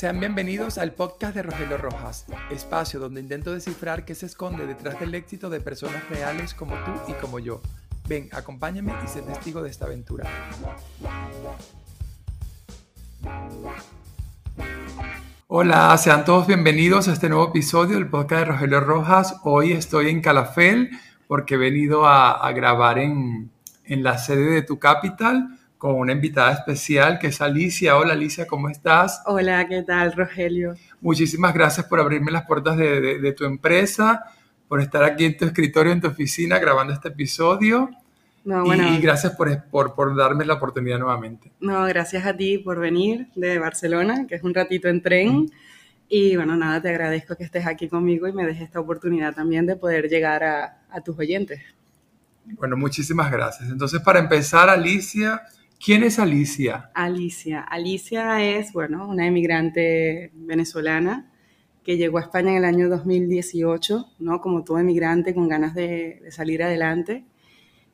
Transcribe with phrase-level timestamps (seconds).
[0.00, 4.98] Sean bienvenidos al podcast de Rogelio Rojas, espacio donde intento descifrar qué se esconde detrás
[4.98, 7.60] del éxito de personas reales como tú y como yo.
[8.08, 10.24] Ven, acompáñame y sé testigo de esta aventura.
[15.48, 19.36] Hola, sean todos bienvenidos a este nuevo episodio del podcast de Rogelio Rojas.
[19.42, 20.92] Hoy estoy en Calafel
[21.28, 23.50] porque he venido a, grabar en,
[23.84, 27.96] en la sede de Tu Capital con una invitada especial que es Alicia.
[27.96, 29.22] Hola Alicia, ¿cómo estás?
[29.24, 30.74] Hola, ¿qué tal Rogelio?
[31.00, 34.24] Muchísimas gracias por abrirme las puertas de, tu empresa,
[34.68, 37.88] por estar aquí en tu escritorio, en tu oficina, grabando este episodio.
[38.44, 41.50] No, bueno, y, gracias por, por, por, darme la oportunidad nuevamente.
[41.60, 45.50] No, gracias a ti por venir de Barcelona, que es un ratito en tren.
[46.10, 49.64] Y bueno, nada, te agradezco que estés aquí conmigo y me dejes esta oportunidad también
[49.64, 51.62] de poder llegar a, a tus oyentes.
[52.44, 53.70] Bueno, muchísimas gracias.
[53.70, 55.40] Entonces, para empezar, Alicia,
[55.82, 56.90] ¿Quién es Alicia?
[56.92, 57.62] Alicia.
[57.62, 61.32] Alicia es, bueno, una emigrante venezolana
[61.82, 64.42] que llegó a España en el año 2018, ¿no?
[64.42, 67.24] Como todo emigrante con ganas de, salir adelante,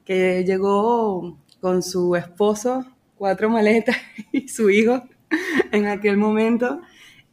[0.05, 3.96] que llegó con su esposo, cuatro maletas
[4.33, 5.05] y su hijo
[5.70, 6.80] en aquel momento.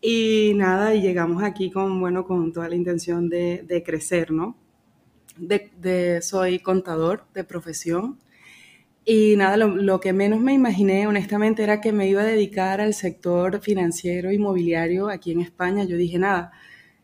[0.01, 4.55] Y nada, y llegamos aquí con, bueno, con toda la intención de, crecer, ¿no?
[5.35, 8.19] de, soy contador de profesión
[9.05, 12.93] y nada, lo, que menos me imaginé, honestamente, era que me iba a dedicar al
[12.93, 15.83] sector financiero inmobiliario aquí en España.
[15.83, 16.51] Yo dije, nada,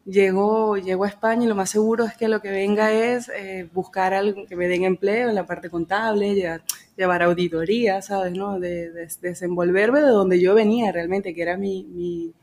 [0.05, 4.13] llego, a España y lo más seguro es que lo que venga es eh, buscar
[4.13, 6.63] algo que me den empleo en la parte contable, llevar,
[6.95, 8.33] llevar auditoría, ¿sabes?
[8.33, 8.59] ¿no?
[8.59, 12.33] De, desenvolverme de donde yo venía realmente, que era mi,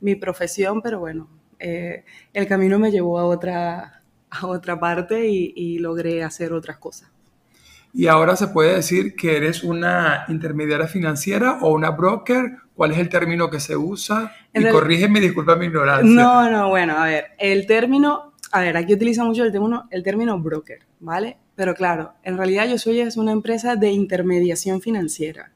[0.00, 1.28] mi, profesión, pero bueno,
[1.58, 6.78] eh, el camino me llevó a otra, a otra parte y, y logré hacer otras
[6.78, 7.15] cosas.
[7.98, 12.58] Y ahora se puede decir que eres una intermediaria financiera o una broker.
[12.74, 14.34] ¿Cuál es el término que se usa?
[14.52, 16.06] y corrígeme, disculpa mi ignorancia.
[16.06, 20.02] No, no, bueno, a ver, el término, a ver, aquí utiliza mucho el término, el
[20.02, 21.38] término broker, ¿vale?
[21.54, 25.52] Pero claro, en realidad yo soy es una empresa de intermediación financiera.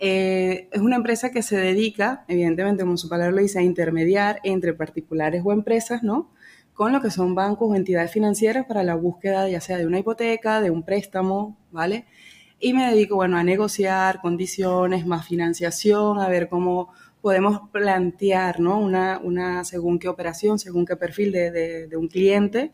[0.00, 4.40] Eh, es una empresa que se dedica, evidentemente, como su palabra lo dice, a intermediar
[4.42, 6.32] entre particulares o empresas, ¿no?
[6.74, 9.98] Con lo que son bancos o entidades financieras para la búsqueda ya sea de una
[9.98, 12.06] hipoteca, de un préstamo, ¿vale?
[12.58, 18.78] Y me dedico, bueno, a negociar condiciones, más financiación, a ver cómo podemos plantear, ¿no?
[18.78, 22.72] Una, una según qué operación, según qué perfil de, un cliente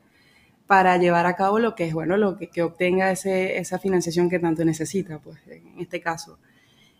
[0.66, 4.28] para llevar a cabo lo que es, bueno, lo que, que obtenga ese, esa financiación
[4.28, 6.38] que tanto necesita, pues, en este caso.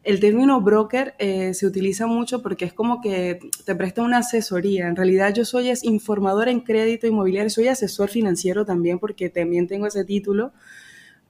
[0.05, 4.87] El término broker eh, se utiliza mucho porque es como que te presta una asesoría.
[4.87, 9.67] En realidad yo soy es informador en crédito inmobiliario, soy asesor financiero también porque también
[9.67, 10.53] tengo ese título,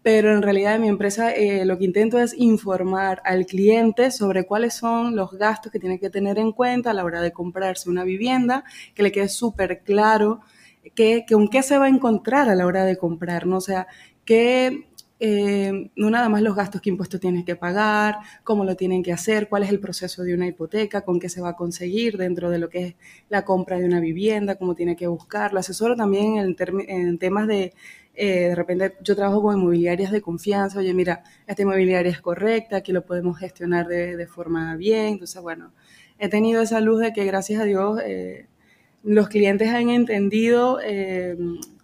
[0.03, 4.45] pero en realidad en mi empresa eh, lo que intento es informar al cliente sobre
[4.47, 7.91] cuáles son los gastos que tiene que tener en cuenta a la hora de comprarse
[7.91, 8.65] una vivienda,
[8.95, 10.41] que le quede súper claro
[10.95, 13.57] que, que con qué se va a encontrar a la hora de comprar, ¿no?
[13.57, 13.89] O sea,
[14.25, 14.89] qué
[15.21, 19.13] eh, no nada más los gastos que impuestos tienes que pagar, cómo lo tienen que
[19.13, 22.51] hacer, cuál es el proceso de una hipoteca, con qué se va a conseguir dentro
[22.51, 22.95] de lo que es
[23.29, 25.59] la compra de una vivienda, cómo tiene que buscarlo.
[25.59, 27.75] Asesoro también en, temas de,
[28.15, 32.77] eh, de repente yo trabajo con inmobiliarias de confianza, oye, mira, esta inmobiliaria es correcta,
[32.77, 35.15] aquí lo podemos gestionar de, forma bien.
[35.15, 35.73] Entonces, bueno,
[36.19, 38.47] he tenido esa luz de que gracias a Dios eh,
[39.09, 40.79] los clientes han entendido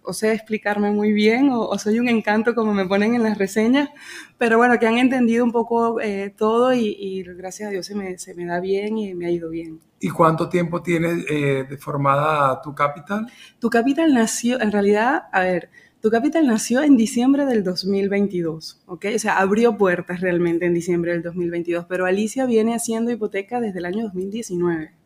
[0.05, 3.89] o sé explicarme muy bien o, soy un encanto como me ponen en las reseñas,
[4.37, 8.17] pero bueno, que han entendido un poco eh, todo y, gracias a Dios se me,
[8.17, 9.79] se me, da bien y me ha ido bien.
[9.99, 13.27] ¿Y cuánto tiempo tienes eh, formada tu capital?
[13.59, 15.69] Tu capital nació, en realidad, a ver,
[16.01, 19.05] tu capital nació en diciembre del 2022, ¿ok?
[19.15, 23.79] O sea, abrió puertas realmente en diciembre del 2022, pero Alicia viene haciendo hipoteca desde
[23.79, 25.04] el año 2019.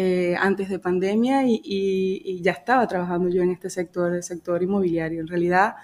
[0.00, 5.20] Eh, antes de pandemia y, ya estaba trabajando yo en este sector, el sector inmobiliario.
[5.20, 5.74] En realidad,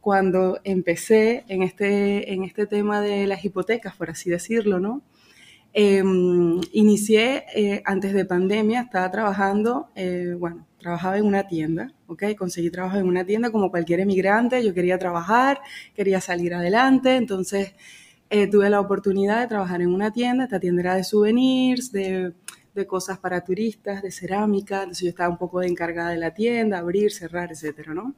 [0.00, 5.02] cuando empecé en este, en este tema de las hipotecas, por así decirlo, ¿no?
[5.72, 12.36] Em, inicié eh, antes de pandemia, estaba trabajando, eh, bueno, trabajaba en una tienda, ¿ok?
[12.38, 15.60] Conseguí trabajo en una tienda como cualquier emigrante, yo quería trabajar,
[15.96, 17.74] quería salir adelante, entonces
[18.52, 22.34] tuve la oportunidad de trabajar en una tienda, esta tienda era de souvenirs, de
[22.74, 26.34] de cosas para turistas, de cerámica, entonces yo estaba un poco de encargada de la
[26.34, 28.14] tienda, abrir, cerrar, etcétera, ¿no?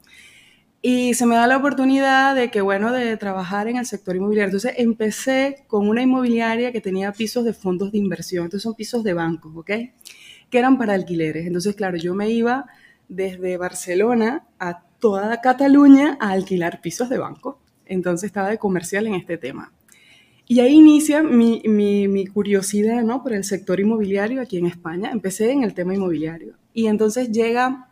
[0.82, 4.46] Y se me da la oportunidad de que, bueno, de trabajar en el sector inmobiliario.
[4.48, 9.04] Entonces empecé con una inmobiliaria que tenía pisos de fondos de inversión, entonces son pisos
[9.04, 9.70] de bancos, ¿ok?
[10.48, 11.46] Que eran para alquileres.
[11.46, 12.64] Entonces, claro, yo me iba
[13.08, 17.60] desde Barcelona a toda Cataluña a alquilar pisos de banco.
[17.84, 19.72] Entonces estaba de comercial en este tema.
[20.50, 23.22] Y ahí inicia mi, mi, curiosidad ¿no?
[23.22, 25.12] por el sector inmobiliario aquí en España.
[25.12, 26.54] Empecé en el tema inmobiliario.
[26.74, 27.88] Y entonces llega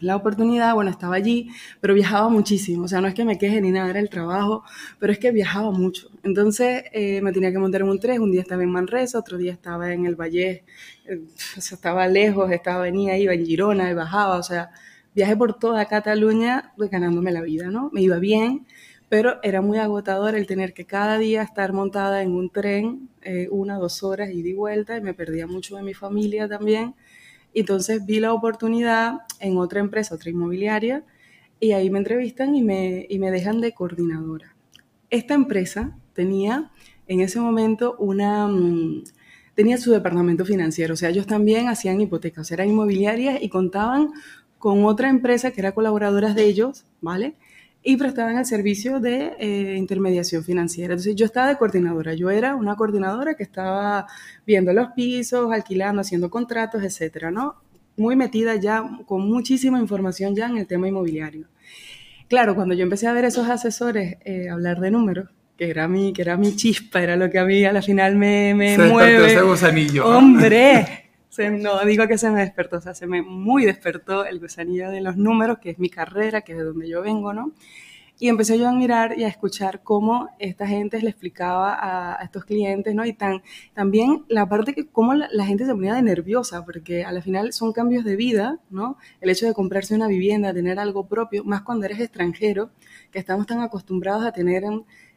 [0.00, 1.50] la oportunidad, bueno, estaba allí,
[1.82, 4.64] pero viajaba muchísimo, o sea, no es que me queje ni nada, era el trabajo,
[4.98, 6.08] pero es que viajaba mucho.
[6.22, 9.36] Entonces eh, me tenía que montar en un tren, un día estaba en Manresa, otro
[9.36, 10.64] día estaba en el Valle,
[11.04, 11.20] eh,
[11.58, 14.70] o sea, estaba lejos, estaba, venía, iba en Girona, y bajaba, o sea,
[15.14, 17.90] viajé por toda Cataluña pues, ganándome la vida, ¿no?
[17.92, 18.66] Me iba bien,
[19.14, 23.46] pero era muy agotador el tener que cada día estar montada en un tren eh,
[23.48, 26.96] una, dos horas y de vuelta, y me perdía mucho de mi familia también
[27.54, 31.04] entonces vi la oportunidad en otra empresa, otra inmobiliaria,
[31.60, 34.56] y ahí me entrevistan y me, y me dejan de coordinadora.
[35.10, 36.72] Esta empresa tenía
[37.06, 38.48] en ese momento una...
[38.48, 39.04] Mm,
[39.54, 44.10] tenía su departamento financiero, o sea, ellos también hacían hipotecas, eran inmobiliarias y contaban
[44.58, 47.36] con otra empresa que era colaboradora de ellos, ¿vale?
[47.86, 50.94] Y prestaban el servicio de eh, intermediación financiera.
[50.94, 54.06] Entonces yo estaba de coordinadora, yo era una coordinadora que estaba
[54.46, 57.56] viendo los pisos, alquilando, haciendo contratos, etcétera, ¿no?
[57.98, 61.46] Muy metida ya, con muchísima información ya en el tema inmobiliario.
[62.26, 65.28] Claro, cuando yo empecé a ver esos asesores eh, hablar de números,
[65.58, 68.16] que era mi, que era mi chispa, era lo que a mí a la final
[68.16, 69.26] me, me mueve.
[69.26, 70.06] Ese gusanillo.
[70.08, 71.03] Hombre,
[71.38, 75.00] no digo que se me despertó, o sea, se me muy despertó el gusanillo de
[75.00, 77.52] los números, que es mi carrera, que es de donde yo vengo, ¿no?
[78.16, 82.44] Y empecé yo a mirar y a escuchar cómo esta gente le explicaba a, estos
[82.44, 83.04] clientes, ¿no?
[83.04, 83.42] Y tan,
[83.72, 87.72] también la parte que cómo la, gente se ponía de nerviosa, porque al final son
[87.72, 88.98] cambios de vida, ¿no?
[89.20, 92.70] El hecho de comprarse una vivienda, tener algo propio, más cuando eres extranjero,
[93.10, 94.62] que estamos tan acostumbrados a tener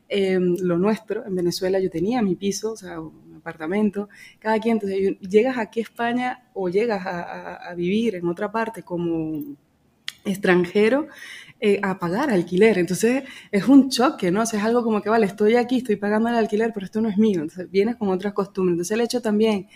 [0.09, 1.23] en, lo nuestro.
[1.25, 2.97] En Venezuela yo tenía mi piso, o sea,
[3.37, 8.83] apartamento, cada quien, entonces llegas aquí a España o llegas a, vivir en otra parte
[8.83, 9.55] como
[10.25, 11.07] extranjero
[11.59, 12.77] eh, a pagar alquiler.
[12.77, 14.41] Entonces es un choque, ¿no?
[14.41, 17.01] O sea, es algo como que, vale, estoy aquí, estoy pagando el alquiler, pero esto
[17.01, 17.41] no es mío.
[17.41, 18.73] Entonces vienes con otras costumbres.
[18.73, 19.67] Entonces el hecho también,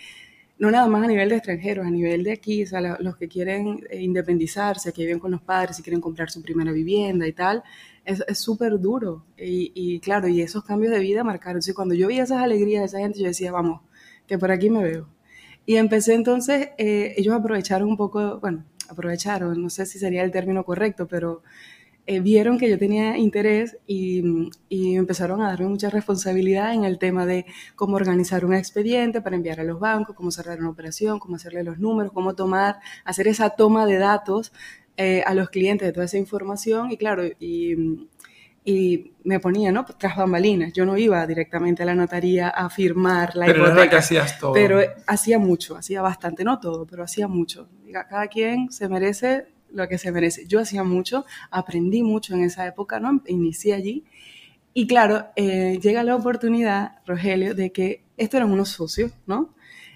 [0.58, 3.28] no nada más a nivel de extranjeros, a nivel de aquí, o sea, los que
[3.28, 7.32] quieren eh, independizarse, que viven con los padres y quieren comprar su primera vivienda y
[7.32, 7.62] tal,
[8.04, 9.24] es súper duro.
[9.36, 11.56] Y, claro, y esos cambios de vida marcaron.
[11.56, 13.80] Entonces, cuando yo veía esas alegrías de esa gente, yo decía, vamos,
[14.26, 15.08] que por aquí me veo.
[15.66, 20.32] Y empecé entonces, eh, ellos aprovecharon un poco, bueno, aprovecharon, no sé si sería el
[20.32, 21.42] término correcto, pero
[22.06, 26.98] eh, vieron que yo tenía interés y, y, empezaron a darme mucha responsabilidad en el
[26.98, 27.46] tema de
[27.76, 31.62] cómo organizar un expediente para enviar a los bancos, cómo cerrar una operación, cómo hacerle
[31.62, 34.52] los números, cómo tomar, hacer esa toma de datos
[34.96, 38.08] eh, a los clientes de toda esa información y claro, y,
[38.64, 39.84] y me ponía, ¿no?
[39.84, 40.72] Tras bambalinas.
[40.72, 43.90] Yo no iba directamente a la notaría a firmar la pero hipoteca.
[43.90, 44.52] que hacías todo.
[44.52, 47.68] Pero hacía mucho, hacía bastante, no todo, pero hacía mucho.
[47.92, 50.46] Cada quien se merece lo que se merece.
[50.46, 53.22] Yo hacía mucho, aprendí mucho en esa época, ¿no?
[53.26, 54.04] Inicié allí.
[54.74, 59.54] Y claro, eh, llega la oportunidad, Rogelio, de que estos eran unos socios, ¿no?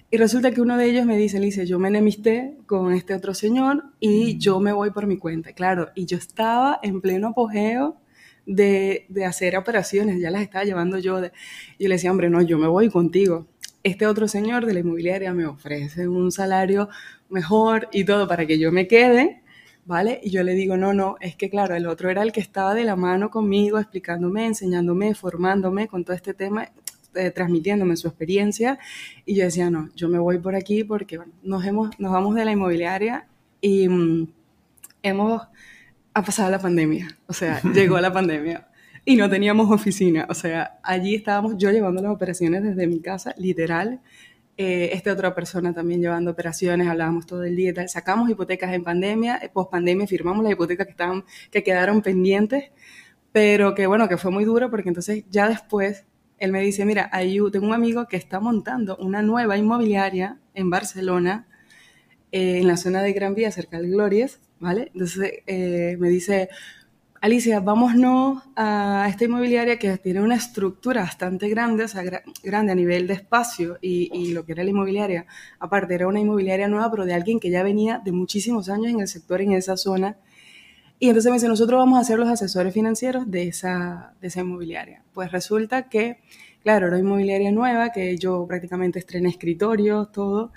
[0.09, 3.33] Y resulta que uno de ellos me dice, dice, yo me enemisté con este otro
[3.33, 4.39] señor y mm.
[4.39, 5.51] yo me voy por mi cuenta.
[5.51, 7.97] Claro, y yo estaba en pleno apogeo
[8.45, 11.19] de, de hacer operaciones, ya las estaba llevando yo.
[11.19, 11.33] De,
[11.77, 13.47] y yo le decía, hombre, no, yo me voy contigo.
[13.83, 16.87] Este otro señor de la inmobiliaria me ofrece un salario
[17.29, 19.43] mejor y todo para que yo me quede,
[19.85, 20.21] ¿vale?
[20.23, 22.73] Y yo le digo, no, no, es que claro, el otro era el que estaba
[22.73, 26.69] de la mano conmigo, explicándome, enseñándome, formándome con todo este tema
[27.15, 28.79] eh, transmitiéndome su experiencia
[29.25, 32.45] y yo decía, no, yo me voy por aquí porque nos, hemos, nos vamos de
[32.45, 33.27] la inmobiliaria
[33.61, 34.27] y mm,
[35.03, 35.43] hemos
[36.13, 38.67] ha pasado la pandemia, o sea, llegó la pandemia
[39.05, 43.35] y no teníamos oficina, o sea, allí estábamos yo llevando las operaciones desde mi casa,
[43.37, 44.01] literal,
[44.57, 47.87] eh, esta otra persona también llevando operaciones, hablábamos todo el día, tal.
[47.89, 52.71] sacamos hipotecas en pandemia, eh, post pandemia firmamos las hipotecas que, estaban, que quedaron pendientes,
[53.31, 56.05] pero que bueno, que fue muy duro porque entonces ya después
[56.39, 61.47] él me dice, mira, tengo un amigo que está montando una nueva inmobiliaria en Barcelona,
[62.31, 64.91] eh, en la zona de Gran Vía, cerca del Glorias, ¿vale?
[64.93, 66.49] Entonces eh, me dice,
[67.21, 73.07] Alicia, vámonos a esta inmobiliaria que tiene una estructura bastante grande, o sea, a nivel
[73.07, 75.25] de espacio y, y, lo que era la inmobiliaria.
[75.59, 78.99] Aparte, era una inmobiliaria nueva, pero de alguien que ya venía de muchísimos años en
[78.99, 80.17] el sector, en esa zona.
[80.99, 84.41] Y entonces me dice, nosotros vamos a ser los asesores financieros de esa, de esa
[84.41, 85.03] inmobiliaria.
[85.13, 86.17] Pues resulta que,
[86.63, 90.51] claro, era inmobiliaria nueva, que yo prácticamente estrené escritorios, todo.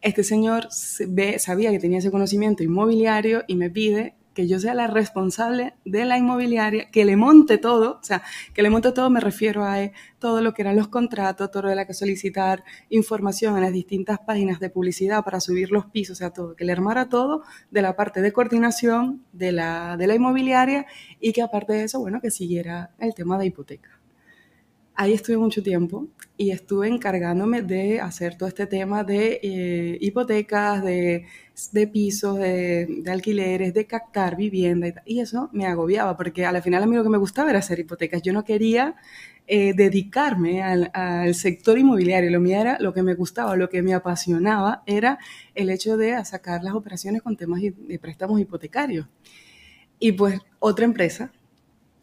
[0.00, 0.68] Este señor
[1.08, 5.74] ve, sabía que tenía ese conocimiento inmobiliario y me pide que yo sea la responsable
[5.84, 8.22] de la inmobiliaria, que le monte todo, o sea,
[8.54, 11.74] que le monte todo me refiero a eh, todo lo que eran los contratos, todo
[11.74, 16.18] lo que solicitar información en las distintas páginas de publicidad para subir los pisos, o
[16.18, 20.14] sea, todo, que le armara todo de la parte de coordinación de la, de la
[20.14, 20.86] inmobiliaria
[21.20, 24.01] y que aparte de eso, bueno, que siguiera el tema de hipoteca.
[24.94, 30.82] Ahí estuve mucho tiempo y estuve encargándome de hacer todo este tema de eh, hipotecas,
[30.82, 31.26] de,
[31.92, 36.96] pisos, de, alquileres, de captar vivienda y, eso me agobiaba porque al final a mí
[36.96, 38.22] lo que me gustaba era hacer hipotecas.
[38.22, 38.96] Yo no quería
[39.46, 42.30] eh, dedicarme al, al, sector inmobiliario.
[42.30, 45.18] Lo mío era lo que me gustaba, lo que me apasionaba era
[45.54, 49.06] el hecho de sacar las operaciones con temas de préstamos hipotecarios.
[49.98, 51.30] Y pues otra empresa,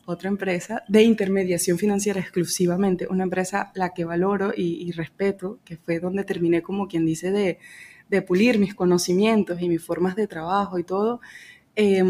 [0.09, 5.99] otra empresa de intermediación financiera exclusivamente, una empresa la que valoro y, respeto, que fue
[5.99, 7.59] donde terminé como quien dice de,
[8.09, 11.21] de, pulir mis conocimientos y mis formas de trabajo y todo.
[11.75, 12.03] Eh,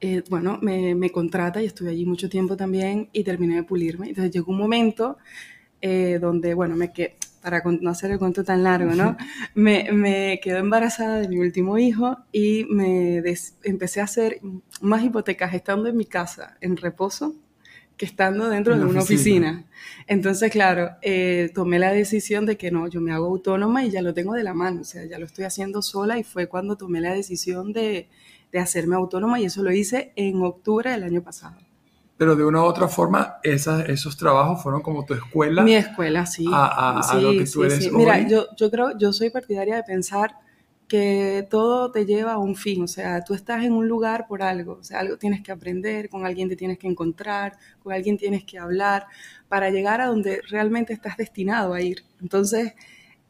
[0.00, 4.08] eh, bueno, me, me, contrata y estuve allí mucho tiempo también y terminé de pulirme.
[4.08, 5.18] Entonces llegó un momento
[5.82, 9.16] eh, donde, bueno, me quedé, para no hacer el cuento tan largo, ¿no?
[9.54, 13.22] Me, me quedé embarazada de mi último hijo y me
[13.64, 14.40] empecé a hacer
[14.80, 17.34] más hipotecas estando en mi casa en reposo
[17.96, 19.50] que estando dentro de una oficina.
[19.50, 19.64] oficina.
[20.06, 24.00] Entonces, claro, eh, tomé la decisión de que no, yo me hago autónoma y ya
[24.00, 26.76] lo tengo de la mano, o sea, ya lo estoy haciendo sola y fue cuando
[26.76, 28.08] tomé la decisión de,
[28.52, 31.58] de hacerme autónoma y eso lo hice en octubre del año pasado.
[32.20, 35.62] Pero de una u otra forma, esas, esos trabajos fueron como tu escuela.
[35.62, 36.44] Mi escuela, sí.
[36.52, 37.88] A, a, sí, lo que tú sí, eres sí.
[37.88, 37.96] hoy.
[37.96, 40.36] Mira, yo, yo creo, yo soy partidaria de pensar
[40.86, 44.42] que todo te lleva a un fin, o sea, tú estás en un lugar por
[44.42, 48.18] algo, o sea, algo tienes que aprender, con alguien te tienes que encontrar, con alguien
[48.18, 49.06] tienes que hablar,
[49.48, 52.04] para llegar a donde realmente estás destinado a ir.
[52.20, 52.74] Entonces,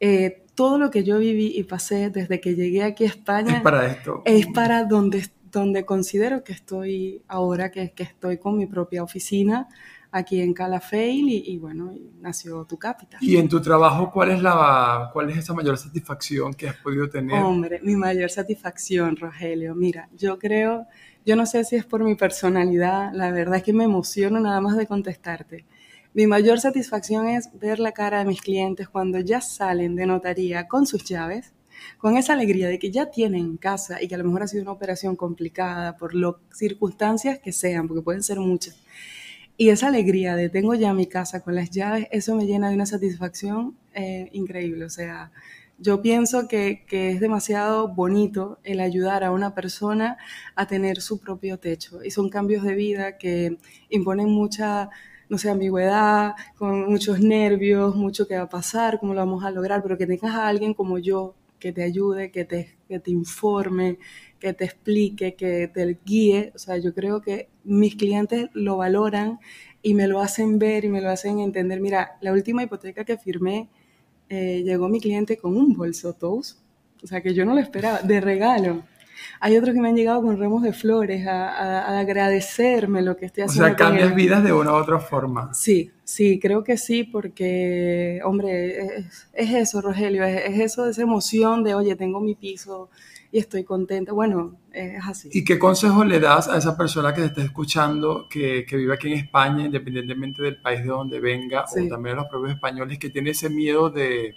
[0.01, 3.61] eh, todo lo que yo viví y pasé desde que llegué aquí a España es
[3.61, 4.21] para esto.
[4.25, 9.67] Es para donde, donde considero que estoy ahora, que, que estoy con mi propia oficina
[10.11, 13.19] aquí en Calafell y, y bueno, nació tu capital.
[13.23, 17.09] Y en tu trabajo, ¿cuál es, la, ¿cuál es esa mayor satisfacción que has podido
[17.09, 17.41] tener?
[17.41, 19.73] Hombre, mi mayor satisfacción, Rogelio.
[19.73, 20.85] Mira, yo creo,
[21.25, 24.59] yo no sé si es por mi personalidad, la verdad es que me emociono nada
[24.59, 25.65] más de contestarte.
[26.13, 30.67] Mi mayor satisfacción es ver la cara de mis clientes cuando ya salen de notaría
[30.67, 31.53] con sus llaves,
[31.97, 34.63] con esa alegría de que ya tienen casa y que a lo mejor ha sido
[34.63, 38.75] una operación complicada por las circunstancias que sean, porque pueden ser muchas.
[39.57, 42.75] Y esa alegría de tengo ya mi casa con las llaves, eso me llena de
[42.75, 44.85] una satisfacción eh, increíble.
[44.85, 45.31] O sea,
[45.77, 50.17] yo pienso que, que, es demasiado bonito el ayudar a una persona
[50.55, 52.03] a tener su propio techo.
[52.03, 53.57] Y son cambios de vida que
[53.89, 54.89] imponen mucha,
[55.29, 59.51] no sé, ambigüedad, con muchos nervios, mucho que va a pasar, cómo lo vamos a
[59.51, 63.11] lograr, pero que tengas a alguien como yo que te ayude, que te, que te
[63.11, 63.99] informe,
[64.39, 66.51] que te explique, que te guíe.
[66.55, 69.39] O sea, yo creo que mis clientes lo valoran
[69.81, 71.79] y me lo hacen ver y me lo hacen entender.
[71.79, 73.69] Mira, la última hipoteca que firmé,
[74.27, 76.59] eh, llegó mi cliente con un bolso Toast,
[77.03, 78.83] o sea, que yo no lo esperaba, de regalo.
[79.39, 83.17] Hay otros que me han llegado con ramos de flores a, a, a agradecerme lo
[83.17, 83.65] que estoy haciendo.
[83.65, 85.53] O sea, cambias vidas de una u otra forma.
[85.53, 90.91] Sí, sí, creo que sí, porque, hombre, es, es eso, Rogelio, es, es, eso de
[90.91, 92.89] esa emoción de, oye, tengo mi piso
[93.31, 94.11] y estoy contenta.
[94.11, 95.29] Bueno, es así.
[95.31, 98.93] ¿Y qué consejo le das a esa persona que te está escuchando, que, que vive
[98.93, 101.85] aquí en España, independientemente del país de donde venga, sí.
[101.85, 104.35] o también a los propios españoles que tienen ese miedo de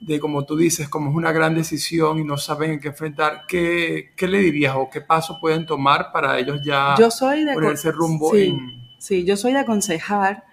[0.00, 3.42] de como tú dices, como es una gran decisión y no saben en qué enfrentar,
[3.48, 7.54] ¿qué, qué le dirías o qué pasos pueden tomar para ellos ya yo soy de
[7.54, 8.88] ponerse rumbo sí, en...
[8.98, 10.44] Sí, yo soy de aconsejar,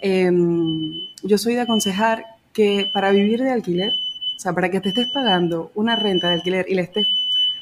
[0.00, 0.30] eh,
[1.22, 3.92] yo soy de aconsejar que para vivir de alquiler,
[4.36, 7.06] o sea, para que te estés pagando una renta de alquiler y le estés...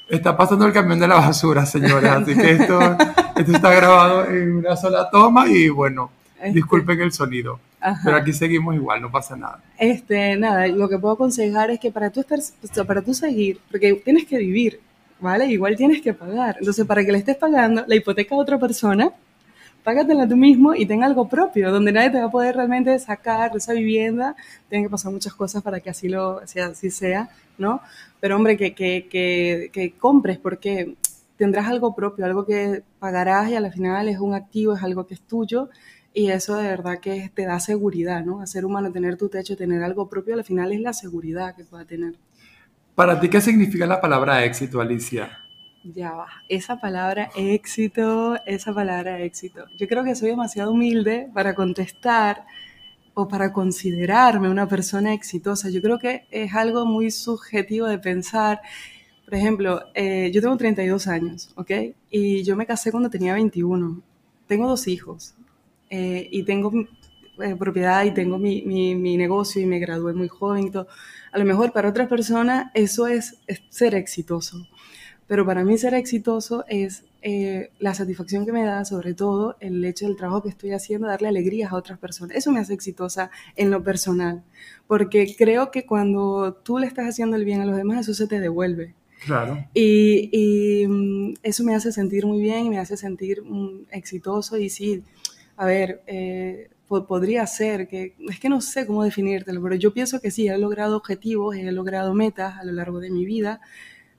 [0.08, 2.80] Está pasando el camión de la basura, señores, así que esto,
[3.36, 6.10] esto está grabado en una sola toma y bueno.
[6.52, 7.60] Disculpen el sonido.
[7.80, 8.00] Ajá.
[8.04, 9.62] Pero aquí seguimos igual, no pasa nada.
[9.78, 12.38] Este, nada, lo que puedo aconsejar es que para tú, estar,
[12.86, 14.80] para tú seguir, porque tienes que vivir,
[15.18, 15.46] ¿vale?
[15.46, 16.56] Igual tienes que pagar.
[16.58, 19.12] Entonces, para que le estés pagando la hipoteca a otra persona,
[19.82, 23.52] págatela tú mismo y ten algo propio, donde nadie te va a poder realmente sacar
[23.52, 24.36] de esa vivienda.
[24.68, 27.80] Tienen que pasar muchas cosas para que así, lo, así sea, ¿no?
[28.20, 30.94] Pero, hombre, que, que, que, que compres, porque
[31.36, 35.14] tendrás algo propio, algo que pagarás y al final es un activo, es algo que
[35.14, 35.70] es tuyo
[36.12, 38.40] y eso de verdad que te da seguridad, ¿no?
[38.40, 41.64] A ser humano, tener tu techo, tener algo propio, al final es la seguridad que
[41.64, 42.14] pueda tener.
[42.94, 45.30] ¿Para ti qué significa la palabra éxito, Alicia?
[45.84, 49.64] Ya va, esa palabra éxito, esa palabra éxito.
[49.78, 52.44] Yo creo que soy demasiado humilde para contestar
[53.14, 55.70] o para considerarme una persona exitosa.
[55.70, 58.60] Yo creo que es algo muy subjetivo de pensar.
[59.24, 61.70] Por ejemplo, eh, yo tengo 32 años, ¿ok?
[62.10, 64.02] Y yo me casé cuando tenía 21.
[64.46, 65.34] Tengo dos hijos,
[65.90, 66.72] eh, y tengo
[67.42, 70.86] eh, propiedad y tengo mi, mi, mi, negocio y me gradué muy joven y todo.
[71.32, 74.66] A lo mejor para otras personas eso es, es, ser exitoso.
[75.26, 79.84] Pero para mí ser exitoso es eh, la satisfacción que me da, sobre todo el
[79.84, 82.36] hecho del trabajo que estoy haciendo, darle alegrías a otras personas.
[82.36, 84.42] Eso me hace exitosa en lo personal,
[84.86, 88.26] porque creo que cuando tú le estás haciendo el bien a los demás, eso se
[88.26, 88.94] te devuelve.
[89.24, 89.64] Claro.
[89.74, 95.04] Y, mm, eso me hace sentir muy bien, me hace sentir mm, exitoso y sí,
[95.60, 96.70] a ver, eh,
[97.06, 100.56] podría ser que, es que no sé cómo definírtelo, pero yo pienso que sí, he
[100.56, 103.60] logrado objetivos, he logrado metas a lo largo de mi vida,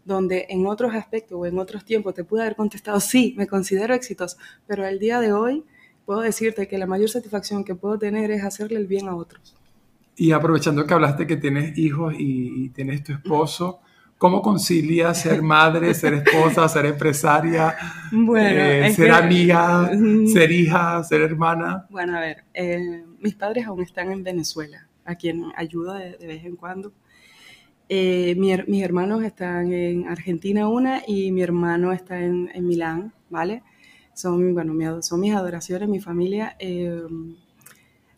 [0.06, 3.96] donde en otros aspectos o en otros tiempos te pude haber contestado, sí, me considero
[3.96, 5.64] exitoso, pero al día de hoy
[6.06, 9.58] puedo decirte que la mayor satisfacción que puedo tener es hacerle el bien a otros.
[10.16, 13.80] Y aprovechando que hablaste que tienes hijos y, tienes tu esposo,
[14.22, 17.76] ¿cómo concilias ser madre, ser esposa, ser empresaria,
[18.38, 19.90] eh, ser amiga,
[20.32, 21.88] ser hija, ser hermana?
[21.90, 26.46] Bueno, a ver, eh, mis padres aún están en Venezuela, a quien ayudo de vez
[26.46, 26.94] en cuando
[27.90, 33.64] eh, mis hermanos están en Argentina una y mi hermano está en, en Milán, ¿vale?
[34.14, 36.56] Son, bueno, son mis adoraciones, mi familia.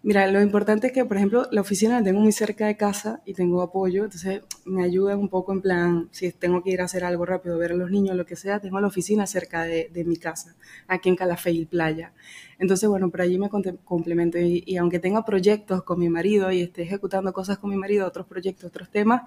[0.06, 3.22] Mira, lo importante es que, por ejemplo, la oficina la tengo muy cerca de casa
[3.26, 6.86] y tengo apoyo, entonces me ayuda un poco en plan, si tengo que ir a
[6.86, 10.04] hacer algo rápido, ver a los niños, lo que sea, tengo la oficina cerca de,
[10.06, 10.58] mi casa,
[10.90, 12.12] aquí en Calafell Playa.
[12.60, 16.82] Entonces, bueno, por allí me complemento y, aunque tenga proyectos con mi marido y esté
[16.84, 19.22] ejecutando cosas con mi marido, otros proyectos, otros temas,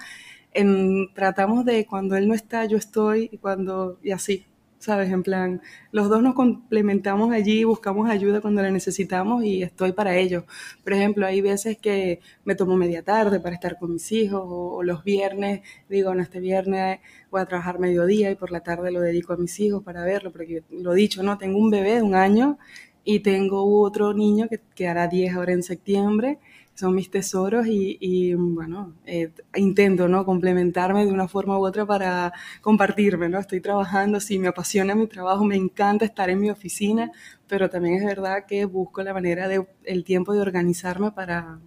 [0.52, 4.44] en, tratamos de cuando él no está, yo estoy y cuando, y así,
[4.86, 5.10] ¿sabes?
[5.10, 10.16] En plan, los dos nos complementamos allí, buscamos ayuda cuando la necesitamos y estoy para
[10.16, 10.46] ello.
[10.84, 14.82] Por ejemplo, hay veces que me tomo media tarde para estar con mis hijos o,
[14.84, 17.00] los viernes, digo, no, este viernes
[17.32, 20.30] voy a trabajar mediodía y por la tarde lo dedico a mis hijos para verlo,
[20.30, 21.36] porque lo dicho, ¿no?
[21.36, 22.58] Tengo un bebé de un año
[23.02, 26.38] y tengo otro niño que, que hará 10 ahora en septiembre
[26.76, 30.26] son mis tesoros y, bueno, eh, intento, ¿no?
[30.26, 33.38] Complementarme de una forma u otra para compartirme, ¿no?
[33.38, 37.10] Estoy trabajando, sí, me apasiona mi trabajo, me encanta estar en mi oficina,
[37.48, 41.58] pero también es verdad que busco la manera de, el tiempo de organizarme para,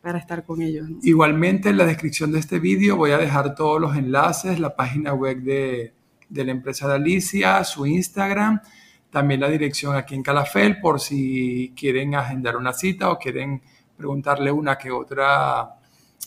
[0.00, 0.88] para estar con ellos.
[1.02, 5.12] Igualmente en la descripción de este vídeo voy a dejar todos los enlaces, la página
[5.12, 5.92] web de,
[6.30, 8.62] de la empresa de Alicia, su Instagram,
[9.10, 13.60] también la dirección aquí en Calafel por si quieren agendar una cita o quieren
[13.98, 15.74] preguntarle una que otra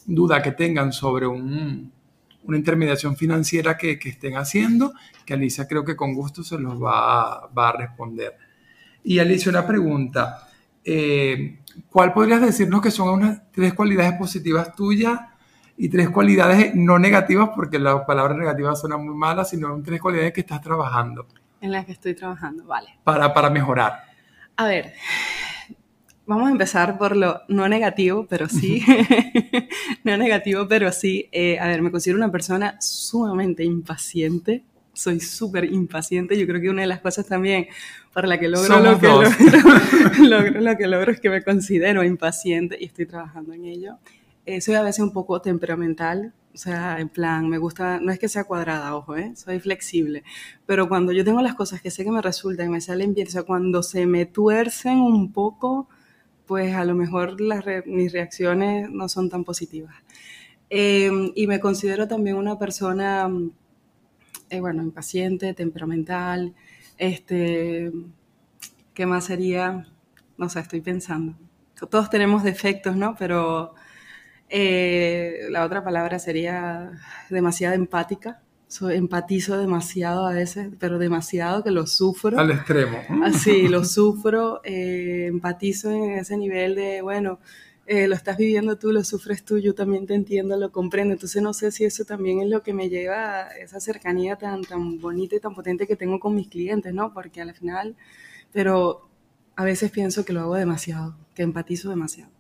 [0.05, 4.93] duda que tengan sobre una intermediación financiera que, estén haciendo,
[5.25, 8.35] que Alicia creo que con gusto se los va, a responder.
[9.03, 10.47] Y Alicia, una pregunta.
[10.83, 15.19] Eh, ¿Cuál podrías decirnos que son unas tres cualidades positivas tuyas
[15.77, 20.33] y tres cualidades no negativas, porque la palabra negativa suena muy mala, sino tres cualidades
[20.33, 21.25] que estás trabajando?
[21.61, 22.97] En las que estoy trabajando, vale.
[23.03, 24.03] Para, para mejorar.
[24.57, 24.93] A ver,
[26.31, 28.81] Vamos a empezar por lo no negativo, pero sí.
[30.05, 31.27] no negativo, pero sí.
[31.33, 34.63] Eh, a ver, me considero una persona sumamente impaciente.
[34.93, 36.39] Soy súper impaciente.
[36.39, 37.67] Yo creo que una de las cosas también
[38.13, 39.07] para la que logro lo que
[40.21, 43.97] logro, lo que logro es que me considero impaciente y estoy trabajando en ello.
[44.45, 48.19] Eh, soy a veces un poco temperamental, o sea, en plan, me gusta, no es
[48.19, 49.33] que sea cuadrada, ojo, ¿eh?
[49.35, 50.23] soy flexible,
[50.65, 53.27] pero cuando yo tengo las cosas que sé que me resultan y me salen bien,
[53.27, 55.89] o sea, cuando se me tuercen un poco,
[56.51, 57.37] pues a lo mejor
[57.85, 59.95] mis reacciones no son tan positivas.
[60.69, 63.29] Em, y me considero también una persona,
[64.49, 66.53] eh, bueno, impaciente, temperamental,
[66.97, 67.93] este,
[68.93, 69.87] ¿qué más sería?
[70.37, 71.37] No sé, estoy pensando.
[71.89, 73.15] Todos tenemos defectos, ¿no?
[73.17, 73.73] Pero
[74.49, 76.91] eh, la otra palabra sería
[77.29, 78.41] demasiado empática
[78.89, 82.39] empatizo demasiado a veces, pero demasiado que lo sufro.
[82.39, 82.97] Al extremo.
[83.23, 87.39] Así, lo sufro, eh, empatizo en ese nivel de, bueno,
[87.85, 91.13] eh, lo estás viviendo tú, lo sufres tú, yo también te entiendo, lo comprendo.
[91.13, 94.63] Entonces no sé si eso también es lo que me lleva a esa cercanía tan,
[94.63, 97.13] tan bonita y tan potente que tengo con mis clientes, ¿no?
[97.13, 97.95] Porque al final,
[98.53, 99.09] pero
[99.55, 102.31] a veces pienso que lo hago demasiado, que empatizo demasiado.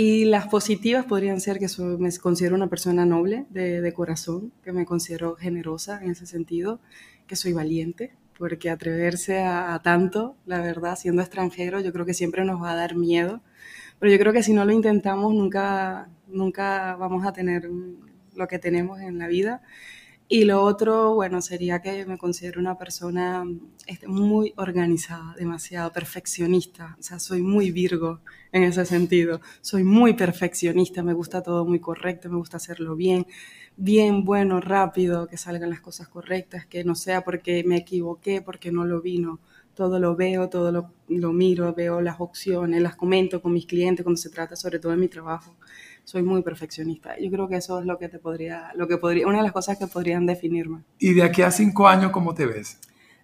[0.00, 1.66] Y las positivas podrían ser que
[1.98, 6.78] me considero una persona noble de, corazón, que me considero generosa en ese sentido,
[7.26, 12.44] que soy valiente, porque atreverse a, tanto, la verdad, siendo extranjero, yo creo que siempre
[12.44, 13.42] nos va a dar miedo.
[13.98, 17.68] Pero yo creo que si no lo intentamos, nunca, nunca vamos a tener
[18.36, 19.62] lo que tenemos en la vida.
[20.30, 23.44] Y lo otro, bueno, sería que me considero una persona
[23.86, 26.96] este, muy organizada, demasiado perfeccionista.
[26.98, 28.20] O sea, soy muy virgo
[28.52, 29.40] en ese sentido.
[29.62, 33.26] Soy muy perfeccionista, me gusta todo muy correcto, me gusta hacerlo bien,
[33.78, 38.70] bien, bueno, rápido, que salgan las cosas correctas, que no sea porque me equivoqué, porque
[38.70, 39.40] no lo vino.
[39.74, 44.04] Todo lo veo, todo lo, lo miro, veo las opciones, las comento con mis clientes
[44.04, 45.56] cuando se trata sobre todo de mi trabajo
[46.08, 47.18] soy muy perfeccionista.
[47.20, 49.52] Yo creo que eso es lo que te podría, lo que podría, una de las
[49.52, 50.84] cosas que podrían definirme.
[50.98, 52.78] ¿Y de aquí a cinco años cómo te ves?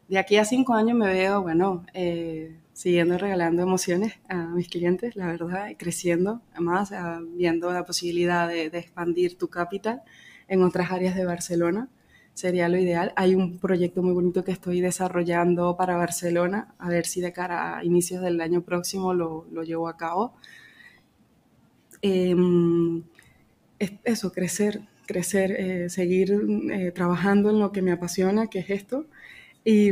[0.07, 5.17] De aquí a cinco años me veo, bueno, eh, siguiendo regalando emociones a mis clientes,
[5.17, 6.93] la verdad, creciendo, además
[7.35, 10.03] viendo la posibilidad de, de expandir tu capital
[10.47, 11.89] en otras áreas de Barcelona
[12.35, 13.15] sería lo ideal.
[13.17, 17.79] Hay un proyecto muy bonito que estoy desarrollando para Barcelona, a ver si de cara
[17.79, 20.35] a inicios del año próximo lo, lo llevo a cabo.
[22.07, 23.03] Em,
[24.05, 26.39] eso, crecer, crecer, eh, seguir
[26.71, 29.07] eh, trabajando en lo que me apasiona, que es esto.
[29.65, 29.89] Y,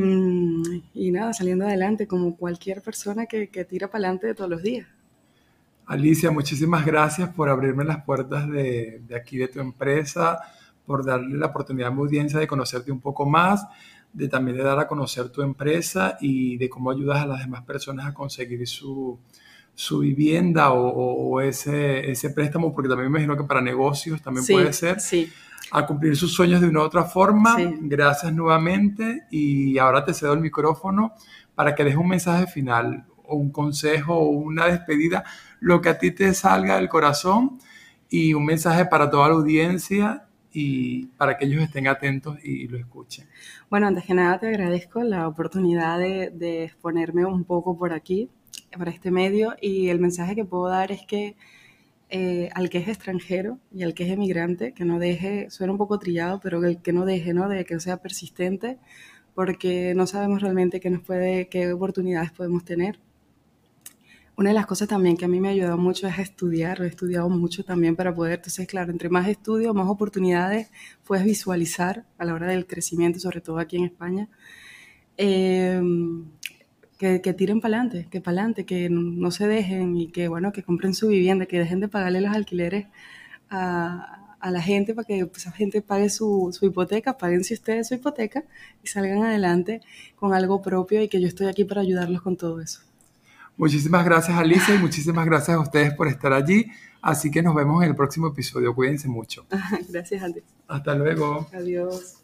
[0.93, 4.87] y nada, saliendo adelante como cualquier persona que, que tira para adelante todos los días.
[5.87, 10.39] Alicia, muchísimas gracias por abrirme las puertas de, de aquí de tu empresa
[10.85, 13.67] por darle la oportunidad a mi audiencia de conocerte un poco más,
[14.13, 17.63] de también de dar a conocer tu empresa y de cómo ayudas a las demás
[17.63, 19.19] personas a conseguir su,
[19.75, 24.73] su vivienda o, ese, ese, préstamo, porque también me imagino que para negocios también puede
[24.73, 25.31] ser, sí.
[25.71, 27.57] a cumplir sus sueños de una u otra forma.
[27.81, 31.15] Gracias nuevamente y ahora te cedo el micrófono
[31.55, 35.25] para que dejes un mensaje final o un consejo o una despedida,
[35.61, 37.59] lo que a ti te salga del corazón
[38.09, 42.77] y un mensaje para toda la audiencia y para que ellos estén atentos y lo
[42.77, 43.27] escuchen.
[43.71, 48.29] Bueno, antes que nada te agradezco la oportunidad de, exponerme un poco por aquí,
[48.77, 51.37] para este medio, y el mensaje que puedo dar es que
[52.11, 55.79] eh, al que es extranjero y al que es emigrante, que no deje, suena un
[55.79, 57.49] poco trillado, pero el que no deje, ¿no?
[57.49, 58.79] De que sea persistente,
[59.35, 62.99] porque no sabemos realmente qué nos puede, qué oportunidades podemos tener
[64.37, 66.87] una de las cosas también que a mí me ha ayudado mucho es estudiar, he
[66.87, 70.71] estudiado mucho también para poder, entonces claro, entre más estudio, más oportunidades
[71.05, 74.29] puedes visualizar a la hora del crecimiento, sobre todo aquí en España.
[77.03, 80.53] Em, que, tiren para adelante, que para adelante, que no se dejen y que bueno,
[80.53, 82.87] que compren su vivienda, que dejen de pagarle los alquileres
[83.51, 87.89] a, a la gente para que esa gente pague su, su hipoteca, paguen si ustedes
[87.89, 88.45] su hipoteca
[88.85, 89.81] y salgan adelante
[90.17, 92.81] con algo propio y que yo estoy aquí para ayudarlos con todo eso.
[93.57, 96.67] Muchísimas gracias Alicia y muchísimas gracias a ustedes por estar allí.
[97.01, 98.75] Así que nos vemos en el próximo episodio.
[98.77, 99.45] Cuídense mucho.
[99.89, 100.41] Gracias Andy.
[100.69, 101.49] Hasta luego.
[101.53, 102.22] Adiós.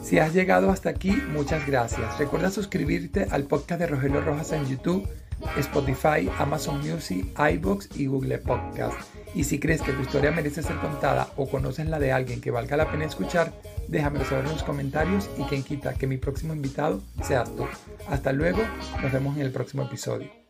[0.00, 2.18] Si has llegado hasta aquí, muchas gracias.
[2.18, 5.08] Recuerda suscribirte al podcast de Rogelio Rojas en YouTube,
[5.56, 8.96] Spotify, Amazon Music, iBox y Google Podcast.
[9.34, 12.50] Y si crees que tu historia merece ser contada o conoces la de alguien que
[12.50, 13.52] valga la pena escuchar,
[13.88, 17.66] déjamelo saber en los comentarios y quien quita que mi próximo invitado seas tú.
[18.08, 18.62] Hasta luego,
[19.02, 20.47] nos vemos en el próximo episodio.